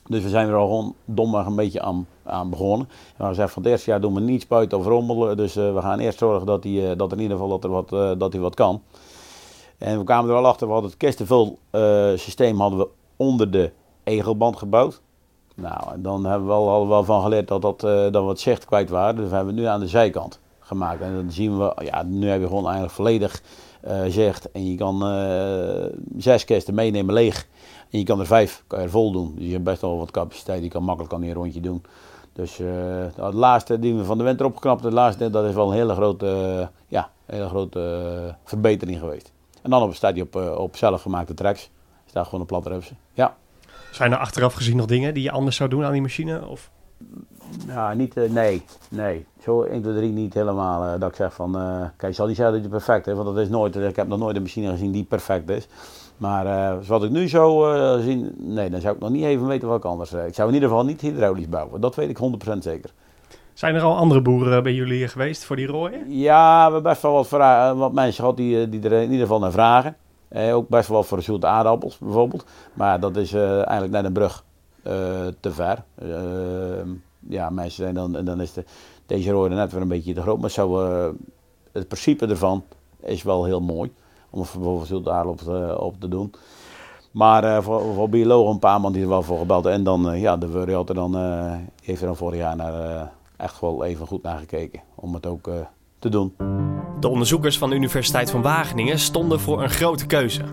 [0.07, 2.89] Dus we zijn er al gewoon domweg een beetje aan, aan begonnen.
[2.89, 5.37] En we gezegd, van het eerste jaar doen we niet spuiten of rommelen.
[5.37, 8.33] Dus we gaan eerst zorgen dat, die, dat in ieder geval dat er wat, dat
[8.33, 8.81] hij wat kan.
[9.77, 11.81] En we kwamen er wel achter, we hadden het kerstvul uh,
[12.15, 13.71] systeem hadden we onder de
[14.03, 15.01] egelband gebouwd.
[15.55, 18.39] Nou, en dan hebben we hadden we wel van geleerd dat, dat, dat we het
[18.39, 19.15] zicht kwijt waren.
[19.15, 21.01] Dus we hebben het nu aan de zijkant gemaakt.
[21.01, 23.41] En dan zien we, ja, nu heb je gewoon eigenlijk volledig
[23.87, 24.51] uh, zicht.
[24.51, 24.99] En je kan
[26.17, 27.47] zes kersten meenemen leeg.
[27.89, 29.33] En je kan er vijf kan er vol doen.
[29.35, 30.63] Dus je hebt best wel wat capaciteit.
[30.63, 31.83] Je kan makkelijk kan een rondje doen.
[32.33, 32.59] Dus
[33.15, 35.93] het laatste die we van de winter opgeknapt, het laatste, dat is wel een hele
[35.93, 39.31] grote, ja, hele grote verbetering geweest.
[39.61, 41.69] En dan staat hij op, op zelfgemaakte tracks.
[42.05, 42.97] Staat gewoon een platte rupsen.
[43.13, 43.35] Ja.
[43.91, 46.47] Zijn er achteraf gezien nog dingen die je anders zou doen aan die machine?
[46.47, 46.71] Of?
[47.67, 49.25] Ja, niet, uh, nee, nee.
[49.41, 50.93] Zo 1, 2, 3 niet helemaal.
[50.93, 51.51] Uh, dat ik zeg van,
[51.97, 54.07] kijk, ik zal niet zeggen dat je perfect is, want dat is nooit, ik heb
[54.07, 55.67] nog nooit een machine gezien die perfect is.
[56.17, 59.77] Maar zoals ik nu zo zie, nee, dan zou ik nog niet even weten wat
[59.77, 60.13] ik anders.
[60.13, 62.17] ik zou in ieder geval niet hydraulisch bouwen, dat weet ik
[62.53, 62.91] 100% zeker.
[63.53, 66.11] Zijn er al andere boeren bij jullie geweest voor die rooien?
[66.11, 67.29] Ja, we hebben best wel wat,
[67.77, 69.95] wat mensen gehad die, die er in ieder geval naar vragen.
[70.27, 72.45] Eh, ook best wel voor zoete aardappels bijvoorbeeld.
[72.73, 74.43] Maar dat is uh, eigenlijk net een brug
[74.87, 74.93] uh,
[75.39, 75.83] te ver.
[77.29, 78.63] Ja, mensen zijn dan, dan is de,
[79.05, 80.39] deze rooien net weer een beetje te groot.
[80.39, 80.77] Maar zo,
[81.71, 82.63] het principe ervan
[82.99, 83.93] is wel heel mooi.
[84.29, 86.33] Om bijvoorbeeld zoete aardappels op te doen.
[87.11, 89.65] Maar voor, voor biologen een paar man die er wel voor gebeld.
[89.65, 91.15] En dan, ja, de Wurriot dan,
[91.83, 95.49] heeft er dan vorig jaar naar echt wel even goed naar gekeken om het ook
[95.99, 96.33] te doen.
[96.99, 100.43] De onderzoekers van de Universiteit van Wageningen stonden voor een grote keuze.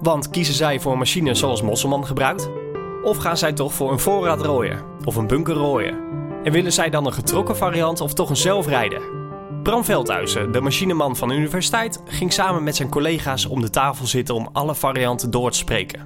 [0.00, 2.50] Want kiezen zij voor een machine zoals Mosselman gebruikt?
[3.02, 6.21] Of gaan zij toch voor een voorraadrooier of een bunkerrooier?
[6.42, 9.00] En willen zij dan een getrokken variant of toch een zelfrijder?
[9.62, 14.06] Bram Veldhuizen, de machineman van de universiteit, ging samen met zijn collega's om de tafel
[14.06, 16.00] zitten om alle varianten door te spreken.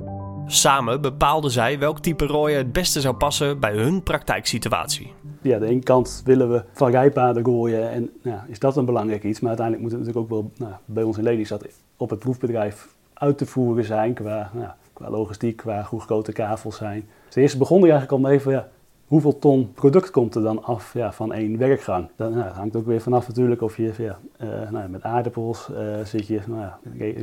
[0.47, 5.13] Samen bepaalden zij welk type rooier het beste zou passen bij hun praktijksituatie.
[5.43, 8.85] Ja, aan de ene kant willen we van rijpaden rooien en nou, is dat een
[8.85, 9.41] belangrijk iets.
[9.41, 12.89] Maar uiteindelijk moet het natuurlijk ook wel nou, bij ons in Lelystad op het proefbedrijf
[13.15, 17.09] uit te voeren zijn qua, nou, qua logistiek, qua hoe grote kavels zijn.
[17.27, 18.69] Dus eerst begon ik eigenlijk al even, ja,
[19.07, 22.09] hoeveel ton product komt er dan af ja, van één werkgang?
[22.17, 26.05] Dan nou, hangt ook weer vanaf natuurlijk of je ja, uh, nou, met aardappels uh,
[26.05, 26.71] zit je nou,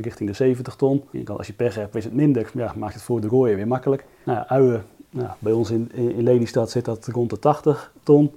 [0.00, 1.02] richting de 70 ton.
[1.26, 4.04] Als je pech hebt is het minder, ja, maakt het voor de rooien weer makkelijk.
[4.24, 8.30] Nou, uien, nou, bij ons in, in Lelystad zit dat rond de 80 ton.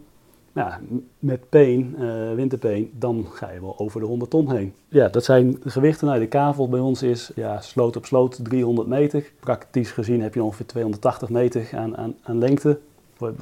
[1.20, 4.74] Met peen, uh, winterpeen, dan ga je wel over de 100 ton heen.
[4.88, 6.08] Ja, dat zijn gewichten.
[6.08, 9.32] Nou, de kavel bij ons is ja, sloot op sloot 300 meter.
[9.40, 12.80] Praktisch gezien heb je ongeveer 280 meter aan, aan lengte.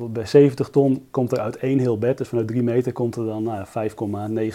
[0.09, 3.25] Bij 70 ton komt er uit één heel bed, dus vanuit 3 meter komt er
[3.25, 3.65] dan nou,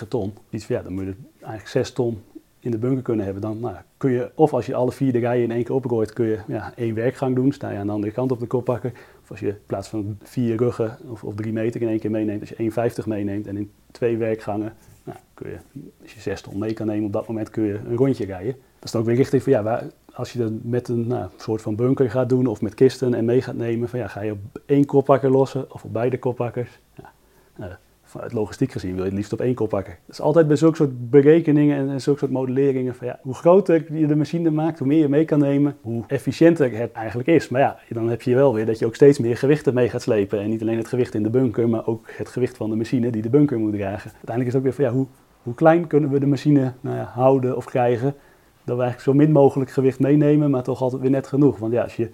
[0.00, 0.32] 5,9 ton.
[0.50, 2.22] Iets, ja, dan moet je eigenlijk 6 ton
[2.60, 3.42] in de bunker kunnen hebben.
[3.42, 6.12] Dan nou, kun je, of als je alle vier de rijen in één keer oprooit,
[6.12, 7.52] kun je ja, één werkgang doen.
[7.52, 8.92] Sta je aan de andere kant op de koppakker.
[9.22, 12.10] Of als je in plaats van vier ruggen of, of drie meter in één keer
[12.10, 12.50] meeneemt, als
[12.84, 14.72] je 1,50 meeneemt en in twee werkgangen,
[15.04, 15.56] nou, kun je,
[16.02, 18.52] als je 6 ton mee kan nemen op dat moment, kun je een rondje rijden.
[18.52, 19.84] Dat is dan ook weer richting van ja, waar,
[20.20, 23.24] als je dat met een nou, soort van bunker gaat doen of met kisten en
[23.24, 26.80] mee gaat nemen, van ja, ga je op één koppakker lossen of op beide koppakkers.
[26.94, 27.12] Ja,
[27.60, 27.66] uh,
[28.02, 29.98] vanuit logistiek gezien wil je het liefst op één koppakker.
[30.06, 33.34] Dat is altijd bij zulke soort berekeningen en, en zulke soort modelleringen van ja, hoe
[33.34, 37.28] groter je de machine maakt, hoe meer je mee kan nemen, hoe efficiënter het eigenlijk
[37.28, 37.48] is.
[37.48, 40.02] Maar ja, dan heb je wel weer dat je ook steeds meer gewichten mee gaat
[40.02, 40.40] slepen.
[40.40, 43.10] En niet alleen het gewicht in de bunker, maar ook het gewicht van de machine
[43.10, 44.10] die de bunker moet dragen.
[44.14, 45.06] Uiteindelijk is het ook weer van ja, hoe,
[45.42, 48.14] hoe klein kunnen we de machine nou ja, houden of krijgen
[48.64, 51.58] dat we eigenlijk zo min mogelijk gewicht meenemen, maar toch altijd weer net genoeg.
[51.58, 52.10] Want ja, als je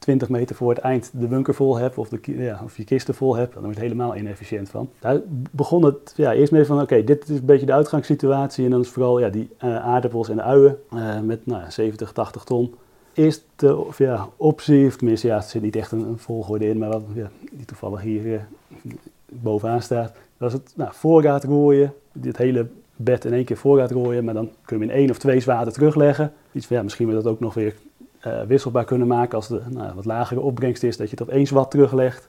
[0.00, 3.14] 20 meter voor het eind de bunker vol hebt of, de, ja, of je kisten
[3.14, 4.90] vol hebt, dan wordt het helemaal inefficiënt van.
[4.98, 8.70] Daar begon het ja, eerst mee van, oké, dit is een beetje de uitgangssituatie en
[8.70, 12.74] dan is vooral ja, die uh, aardappels en uien uh, met nou, 70, 80 ton.
[13.12, 16.78] Eerst de of, ja, optie, of tenminste, ja, het zit niet echt een, volgorde in,
[16.78, 18.46] maar wat ja, die toevallig hier
[19.28, 20.12] bovenaan staat.
[20.36, 22.66] Dat is het nou, voorraad rooien, dit hele
[23.04, 25.72] bed in één keer voorraad rooien, maar dan kun je in één of twee zwaarden
[25.72, 26.32] terugleggen.
[26.52, 27.74] Iets van, misschien je dat ook nog weer
[28.26, 31.34] uh, wisselbaar kunnen maken als de nou, wat lagere opbrengst is, dat je het op
[31.34, 32.28] één zwad teruglegt.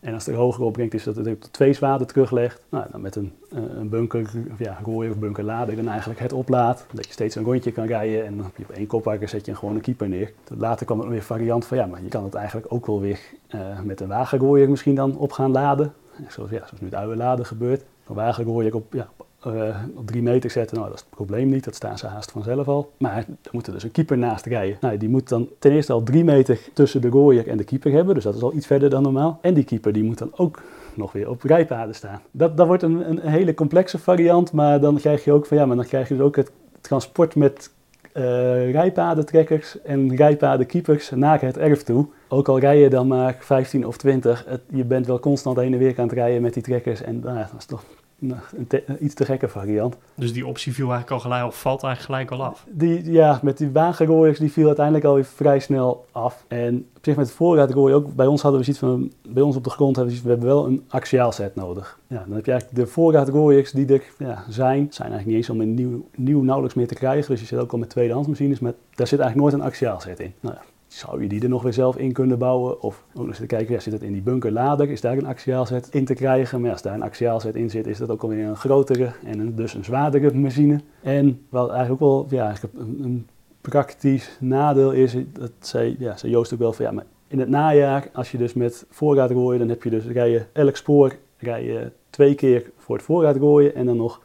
[0.00, 2.62] En als de hogere opbrengst is, dat het op twee zwaarden teruglegt.
[2.68, 6.86] Nou, dan met een, uh, een bunker, ja, rooien of bunkerlader dan eigenlijk het oplaadt.
[6.92, 9.80] Dat je steeds een rondje kan rijden en op één kopwakker zet je gewoon een
[9.80, 10.32] keeper neer.
[10.58, 13.20] Later kwam er weer variant van, ja, maar je kan het eigenlijk ook wel weer
[13.54, 15.92] uh, met een wagenrooier misschien dan op gaan laden.
[16.28, 17.84] Zoals, ja, zoals nu het oude laden gebeurt.
[18.08, 19.08] Een wagenrooier op, ja,
[19.46, 22.30] uh, op drie meter zetten, nou dat is het probleem niet, dat staan ze haast
[22.30, 22.92] vanzelf al.
[22.96, 24.76] Maar er moet er dus een keeper naast rijden.
[24.80, 27.92] Nou, die moet dan ten eerste al drie meter tussen de rooier en de keeper
[27.92, 29.38] hebben, dus dat is al iets verder dan normaal.
[29.42, 30.62] En die keeper die moet dan ook
[30.94, 32.20] nog weer op rijpaden staan.
[32.30, 35.66] Dat, dat wordt een, een hele complexe variant, maar dan krijg je ook van ja,
[35.66, 36.50] maar dan krijg je dus ook het
[36.80, 37.70] transport met
[38.14, 42.06] uh, rijpadentrekkers en rijpadenkeepers naar het erf toe.
[42.28, 45.72] Ook al rij je dan maar 15 of 20, het, je bent wel constant heen
[45.72, 47.84] en weer aan het rijden met die trekkers en nou, dat is toch
[48.22, 49.96] een, te, een, iets te gekke variant.
[50.14, 52.66] Dus die optie viel eigenlijk al gelijk, of valt eigenlijk gelijk al af?
[52.70, 56.44] Die, ja, met die wagenrooiers die viel uiteindelijk al vrij snel af.
[56.48, 59.56] En op zich met het voorraadrooien ook, bij ons hadden we zoiets van, bij ons
[59.56, 61.98] op de grond hebben we, we hebben wel een axiaal set nodig.
[62.06, 65.50] Ja, dan heb je eigenlijk de voorraadrooiers die er ja, zijn, zijn eigenlijk niet eens
[65.50, 67.30] om een nieuw, nieuw nauwelijks meer te krijgen.
[67.30, 70.00] Dus je zit ook al met tweedehands machines, maar daar zit eigenlijk nooit een axiaal
[70.00, 70.32] set in.
[70.40, 72.82] Nou ja, zou je die er nog weer zelf in kunnen bouwen?
[72.82, 74.90] Of ook eens te kijken, ja, zit het in die bunkerlader?
[74.90, 76.60] Is daar een axiaalzet in te krijgen?
[76.60, 79.74] Maar als daar een axiaalzet in zit, is dat ook alweer een grotere en dus
[79.74, 80.80] een zwaardere machine.
[81.02, 83.26] En wat eigenlijk ook wel ja, een, een
[83.60, 87.48] praktisch nadeel is, dat zei, ja, zei Joost ook wel van ja, maar in het
[87.48, 91.16] najaar, als je dus met voorraad rooien, dan heb je dus rij je elk spoor
[91.42, 94.20] rij je twee keer voor het voorraad rooien en dan nog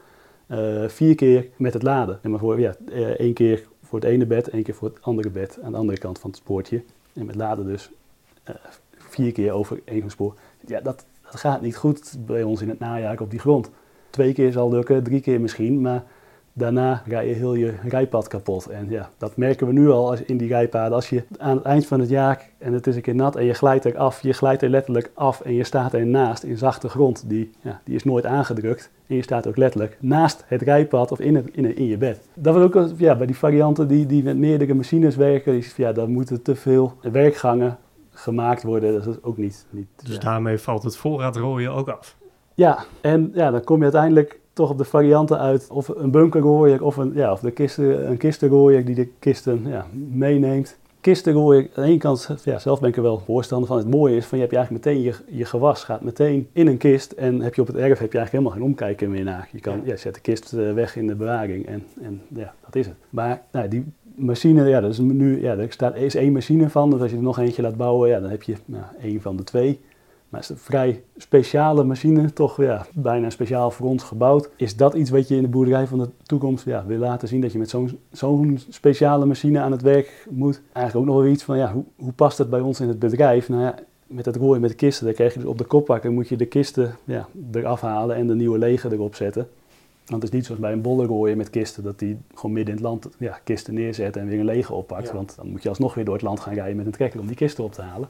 [0.48, 2.20] uh, vier keer met het laden.
[2.22, 5.02] En maar voor ja, uh, één keer voor het ene bed, één keer voor het
[5.02, 6.84] andere bed aan de andere kant van het spoortje.
[7.14, 7.92] En met laden dus
[8.50, 8.56] uh,
[8.98, 10.36] vier keer over één spoor.
[10.66, 13.70] Ja, dat, dat gaat niet goed bij ons in het najaar op die grond.
[14.10, 16.04] Twee keer zal lukken, drie keer misschien, maar
[16.58, 18.68] daarna rij je heel je rijpad kapot.
[18.68, 20.94] En ja, dat merken we nu al als in die rijpaden.
[20.94, 23.46] Als je aan het eind van het jaar en het is een keer nat en
[23.46, 26.90] je glijdt er af, je glijdt er letterlijk af en je staat ernaast in zachte
[26.90, 27.24] grond.
[27.30, 28.92] Die, ja, die is nooit aangedrukt.
[29.08, 32.22] En je staat ook letterlijk naast het rijpad of in, het, in, in je bed.
[32.34, 35.54] Dat was ook ja, bij die varianten die, die met meerdere machines werken.
[35.54, 37.78] Die, ja, dan moeten te veel werkgangen
[38.12, 38.94] gemaakt worden.
[38.94, 39.66] Dat is ook niet.
[39.70, 40.20] niet dus ja.
[40.20, 42.16] daarmee valt het voorraadrooien ook af.
[42.54, 46.84] Ja, en ja, dan kom je uiteindelijk toch op de varianten uit of een bunkerrooier
[46.84, 50.78] of een, ja, of de kisten, een kistenrooier die de kisten ja, meeneemt.
[51.02, 53.78] kisten rooien, aan de ene kant, ja, zelf ben ik er wel voorstander van.
[53.78, 56.68] Het mooie is van je hebt je eigenlijk meteen je, je gewas gaat meteen in
[56.68, 59.24] een kist en heb je op het erf heb je eigenlijk helemaal geen omkijken meer
[59.24, 59.50] naar.
[59.52, 59.96] Je kan, ja.
[59.96, 62.96] zet de kist eh, weg in de bewaring en, en ja, dat is het.
[63.10, 66.90] Maar nou, die machine, ja, dat is nu, ja, er staat, is één machine van,
[66.90, 69.38] dus als je er nog eentje laat bouwen, ja, dan heb je nou, één van
[69.38, 69.80] de twee.
[70.30, 74.50] Maar het is een vrij speciale machine, toch ja, bijna speciaal voor ons gebouwd.
[74.56, 77.42] Is dat iets wat je in de boerderij van de toekomst ja, wil laten zien?
[77.42, 80.62] Dat je met zo'n zo'n speciale machine aan het werk moet?
[80.74, 83.00] Eigenlijk ook nog wel iets van, ja, hoe, hoe past het bij ons in het
[83.00, 83.50] bedrijf?
[83.50, 83.76] Nou ja,
[84.08, 86.38] met het rooien met de kisten, dan krijg je dus op de koppakken moet je
[86.38, 89.48] de kisten ja, eraf halen en de nieuwe lege erop zetten.
[90.06, 92.76] Want het is niet zoals bij een bolle rooien met kisten, dat die gewoon midden
[92.76, 95.12] in het land ja, kisten neerzet en weer een lege oppakt.
[95.12, 97.28] Want dan moet je alsnog weer door het land gaan rijden met een trekker om
[97.28, 98.10] die kisten op te halen.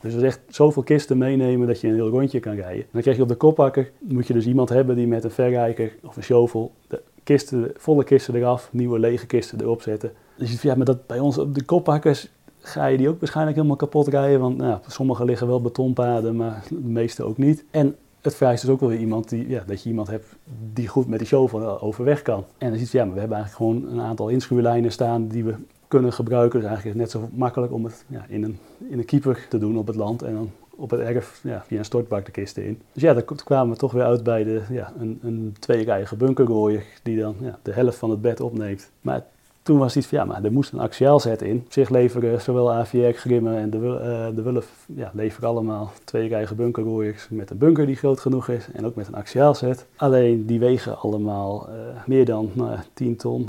[0.00, 2.84] Dus er is echt zoveel kisten meenemen dat je een heel rondje kan rijden.
[2.92, 5.96] Dan krijg je op de koppakker, moet je dus iemand hebben die met een verrijker
[6.02, 10.12] of een shovel de kisten, volle kisten eraf, nieuwe lege kisten erop zetten.
[10.36, 12.28] Dus je ja, maar dat bij ons op de koppakkers
[12.60, 14.40] ga je die ook waarschijnlijk helemaal kapot rijden.
[14.40, 17.64] Want nou, sommige liggen wel betonpaden, maar de meeste ook niet.
[17.70, 20.26] En het vereist dus ook wel weer iemand die, ja, dat je iemand hebt
[20.72, 22.44] die goed met die shovel overweg kan.
[22.58, 25.44] En dan ziet je, ja, maar we hebben eigenlijk gewoon een aantal inschuurlijnen staan die
[25.44, 25.54] we
[25.90, 26.60] kunnen gebruiken.
[26.60, 29.58] Dus eigenlijk is net zo makkelijk om het ja, in, een, in een keeper te
[29.58, 32.64] doen op het land en dan op het erf ja, via een stortbak de kisten
[32.64, 32.80] in.
[32.92, 36.84] Dus ja, daar kwamen we toch weer uit bij de, ja, een, een tweerijige bunkerrooier
[37.02, 38.90] die dan ja, de helft van het bed opneemt.
[39.00, 39.24] Maar
[39.62, 41.62] toen was iets van ja, maar er moest een axiaalzet in.
[41.64, 46.28] Op zich leveren zowel AVR Grimmen en de, uh, de Wulf ja, leveren allemaal twee
[46.28, 49.86] rijige bunkerrooiers met een bunker die groot genoeg is en ook met een axiaalzet.
[49.96, 51.74] Alleen die wegen allemaal uh,
[52.06, 53.48] meer dan uh, 10 ton.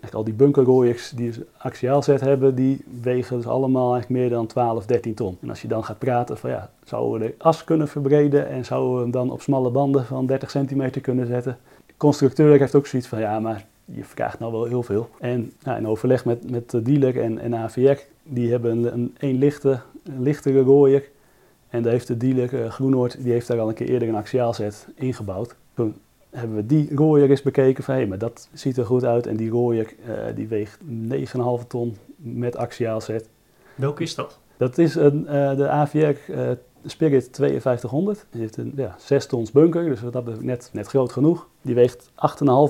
[0.00, 4.46] echt al die bunkerrooiers die dus axiaalzet hebben, die wegen dus allemaal eigenlijk meer dan
[4.46, 5.38] 12, 13 ton.
[5.40, 8.64] En als je dan gaat praten van ja, zouden we de as kunnen verbreden en
[8.64, 11.58] zouden we hem dan op smalle banden van 30 centimeter kunnen zetten?
[11.86, 15.08] De constructeur heeft ook zoiets van ja, maar je vraagt nou wel heel veel.
[15.20, 19.14] En nou, in overleg met, met de dealer en, en AVR, die hebben een, een,
[19.18, 21.08] een lichte, een lichtere rooier.
[21.68, 24.14] En daar heeft de dealer uh, Groenoord, die heeft daar al een keer eerder een
[24.14, 25.54] axiaalzet ingebouwd.
[25.74, 25.94] Toen
[26.30, 29.26] hebben we die rooier eens bekeken van, hé, hey, maar dat ziet er goed uit.
[29.26, 30.78] En die rooier, uh, die weegt
[31.62, 33.28] 9,5 ton met axiaalzet.
[33.74, 34.38] Welke is dat?
[34.56, 36.32] Dat is een, uh, de AVR
[36.86, 38.26] Spirit 5200.
[38.30, 41.48] Die heeft een ja, 6 tons bunker, dus dat is net, net groot genoeg.
[41.62, 42.10] Die weegt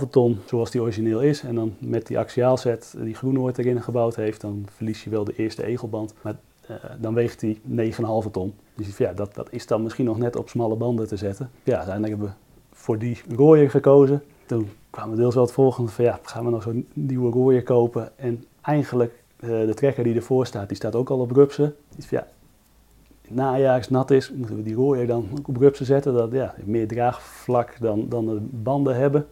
[0.03, 1.43] 8,5 ton zoals die origineel is.
[1.43, 5.35] En dan met die axiaalzet die Groenoord erin gebouwd heeft, dan verlies je wel de
[5.37, 6.15] eerste egelband.
[6.23, 6.37] Maar
[6.71, 8.55] uh, dan weegt die 9,5 ton.
[8.75, 11.51] Dus ja, dat, dat is dan misschien nog net op smalle banden te zetten.
[11.63, 14.23] Ja, uiteindelijk hebben we voor die rooier gekozen.
[14.47, 17.63] Toen kwamen we deels wel het volgende van ja, gaan we nog zo'n nieuwe rooier
[17.63, 18.19] kopen.
[18.19, 21.75] En eigenlijk, uh, de trekker die ervoor staat, die staat ook al op rupsen.
[21.97, 22.27] Dus ja,
[23.29, 26.13] najaars nat is, moeten we die rooier dan ook op rupsen zetten.
[26.13, 29.27] Dat ja, meer draagvlak dan, dan de banden hebben.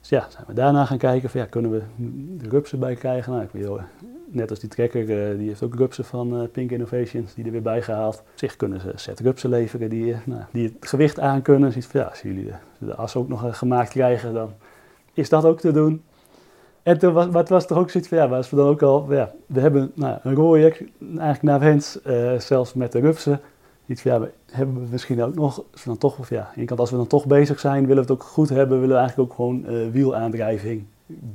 [0.00, 1.82] Dus ja, zijn we daarna gaan kijken van ja, kunnen we
[2.38, 3.32] de rupsen bij krijgen.
[3.32, 3.80] Nou, ik weet,
[4.26, 7.50] net als die trekker, uh, die heeft ook rupsen van uh, Pink Innovations, die er
[7.50, 8.18] weer bij gehaald.
[8.18, 11.72] Op zich kunnen ze set rupsen leveren die, uh, nou, die het gewicht aankunnen.
[11.72, 14.52] Dus van ja, als jullie de as ook nog gemaakt krijgen, dan
[15.12, 16.02] is dat ook te doen.
[16.82, 19.12] En toen was, wat was toch ook zoiets van, ja, was we dan ook al,
[19.12, 23.40] ja, we hebben nou, een rooier, eigenlijk naar wens, uh, zelfs met de rupsen.
[23.86, 26.80] Iets van, ja, hebben we misschien ook nog, als we dan toch, of ja, kant
[26.80, 29.30] als we dan toch bezig zijn, willen we het ook goed hebben, willen we eigenlijk
[29.30, 30.84] ook gewoon uh, wielaandrijving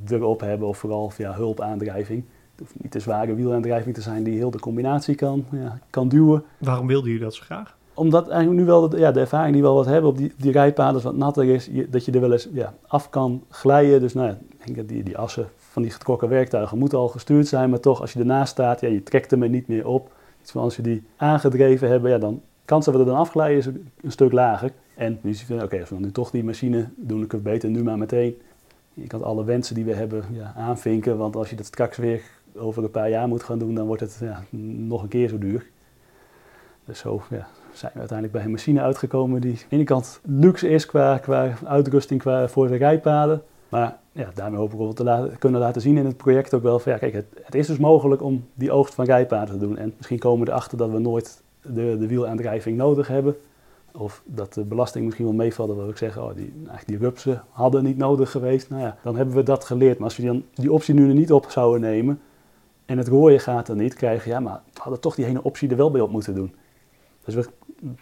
[0.07, 2.23] erop hebben, of vooral ja, hulpaandrijving.
[2.51, 6.07] Het hoeft niet te zware wielaandrijving te zijn die heel de combinatie kan, ja, kan
[6.07, 6.43] duwen.
[6.57, 7.77] Waarom wilden jullie dat zo graag?
[7.97, 10.33] Omdat eigenlijk nu wel de, ja, de ervaring die we wel wat hebben op die,
[10.37, 13.99] die rijpaden, wat natter is, dat je er wel eens ja, af kan glijden.
[13.99, 14.33] Dus nou,
[14.85, 18.19] die, die assen van die getrokken werktuigen moeten al gestuurd zijn, maar toch als je
[18.19, 20.11] ernaast staat, ja, je trekt hem er niet meer op.
[20.41, 23.57] Iets van als je die aangedreven hebben, ja, dan kans dat we er dan afglijden
[23.57, 24.71] is een, stuk lager.
[24.95, 27.43] En nu zie je, oké, als we dan nu toch die machine doen, ik het
[27.43, 28.37] beter nu maar meteen.
[28.93, 32.21] Je kan alle wensen die we hebben ja, aanvinken, want als je dat straks weer
[32.55, 34.43] over een paar jaar moet gaan doen, dan wordt het ja,
[34.87, 35.65] nog een keer zo duur.
[36.85, 40.19] Dus zo ja, zijn we uiteindelijk bij een machine uitgekomen die aan de ene kant
[40.23, 43.41] luxe is qua, qua uitrusting qua, voor de rijpaden.
[43.69, 46.63] Maar ja, daarmee hoop ik wel te laten, kunnen laten zien in het project ook
[46.63, 49.65] wel van ja, kijk, het, het, is dus mogelijk om die oogst van rijpaden te
[49.65, 49.77] doen.
[49.77, 53.35] En misschien komen we erachter dat we nooit de, de wielaandrijving nodig hebben.
[53.91, 56.97] Of dat de belasting misschien wel meevalt, dat we ook zeggen, oh, die, eigenlijk die
[56.97, 58.69] rupsen hadden niet nodig geweest.
[58.69, 59.97] Nou ja, dan hebben we dat geleerd.
[59.97, 62.21] Maar als we dan die optie nu er niet op zouden nemen
[62.85, 65.69] en het rooien gaat er niet, krijgen ja, maar we hadden toch die ene optie
[65.69, 66.55] er wel bij op moeten doen.
[67.25, 67.47] Dus we,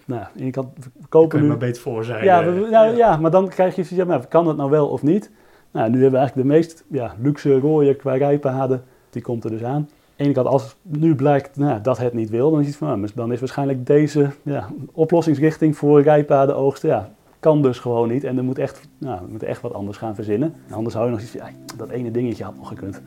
[0.05, 1.49] nou, je kan we kopen Kun je nu...
[1.49, 2.23] maar beter voor zijn.
[2.23, 4.87] Ja, eh, we- nou, ja, maar dan krijg je ja, maar kan dat nou wel
[4.87, 5.31] of niet?
[5.71, 8.83] Nou, nu hebben we eigenlijk de meest ja, luxe rooien qua rijpaden.
[9.09, 9.73] Die komt er dus aan.
[9.75, 12.75] Aan de ene kant, als nu blijkt nou, dat het niet wil, dan is, het
[12.75, 16.89] van, nou, dan is waarschijnlijk deze ja, oplossingsrichting voor rijpaden oogsten.
[16.89, 18.23] Ja, kan dus gewoon niet.
[18.23, 20.53] En er moet echt, nou, we moeten echt wat anders gaan verzinnen.
[20.67, 23.01] En anders hou je nog iets van, ja, dat ene dingetje had nog gekund.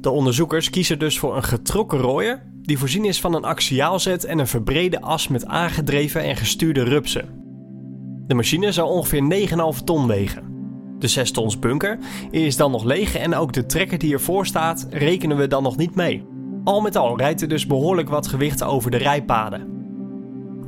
[0.00, 4.38] De onderzoekers kiezen dus voor een getrokken rooier die voorzien is van een axiaalzet en
[4.38, 7.42] een verbrede as met aangedreven en gestuurde rupsen.
[8.26, 9.48] De machine zou ongeveer
[9.78, 10.52] 9,5 ton wegen.
[10.98, 11.98] De 6 tons bunker
[12.30, 15.76] is dan nog leeg en ook de trekker die ervoor staat rekenen we dan nog
[15.76, 16.26] niet mee.
[16.64, 19.72] Al met al rijdt er dus behoorlijk wat gewicht over de rijpaden.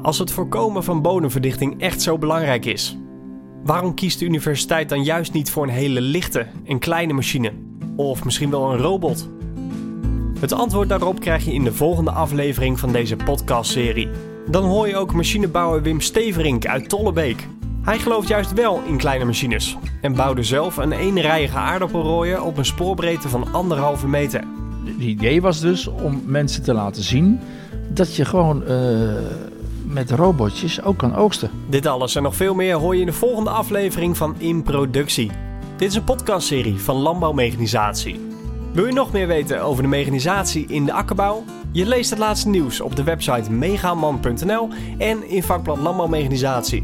[0.03, 2.97] Als het voorkomen van bodemverdichting echt zo belangrijk is,
[3.65, 7.53] waarom kiest de universiteit dan juist niet voor een hele lichte en kleine machine?
[7.97, 9.29] Of misschien wel een robot?
[10.41, 14.09] Het antwoord daarop krijg je in de volgende aflevering van deze podcastserie.
[14.51, 17.47] Dan hoor je ook machinebouwer Wim Steverink uit Tollebeek.
[17.83, 22.65] Hij gelooft juist wel in kleine machines en bouwde zelf een eenrijige aardappelrooier op een
[22.65, 24.45] spoorbreedte van anderhalve meter.
[24.85, 27.41] Het idee was dus om mensen te laten zien
[27.89, 29.15] dat je gewoon uh,
[29.85, 31.51] met robotjes ook kan oogsten.
[31.69, 35.31] Dit alles en nog veel meer hoor je in de volgende aflevering van In Productie.
[35.77, 38.36] Dit is een podcastserie van Landbouwmechanisatie.
[38.77, 41.45] Wil je nog meer weten over de mechanisatie in de akkerbouw?
[41.73, 46.83] Je leest het laatste nieuws op de website megaman.nl en in vakblad Landbouwmechanisatie.